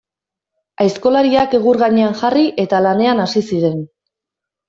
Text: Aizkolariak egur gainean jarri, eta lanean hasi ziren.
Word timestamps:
Aizkolariak 0.85 1.53
egur 1.57 1.79
gainean 1.83 2.17
jarri, 2.21 2.45
eta 2.65 2.79
lanean 2.87 3.21
hasi 3.27 3.43
ziren. 3.53 3.77